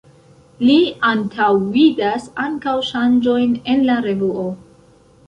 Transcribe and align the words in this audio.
Li 0.67 0.77
antaŭvidas 1.09 2.25
ankaŭ 2.45 2.73
ŝanĝojn 2.87 3.53
en 3.75 3.85
la 3.91 3.99
revuo. 4.07 4.49